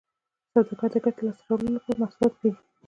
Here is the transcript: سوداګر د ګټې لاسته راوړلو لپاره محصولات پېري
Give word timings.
سوداګر 0.51 0.89
د 0.93 0.95
ګټې 1.05 1.21
لاسته 1.27 1.43
راوړلو 1.49 1.75
لپاره 1.77 1.99
محصولات 2.01 2.33
پېري 2.39 2.59